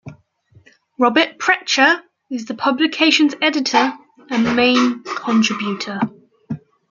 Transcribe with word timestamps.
Robert 0.97 1.37
Prechter 1.37 2.01
is 2.31 2.45
the 2.45 2.55
publication's 2.55 3.35
editor 3.39 3.93
and 4.31 4.55
main 4.55 5.03
contributor. 5.03 5.99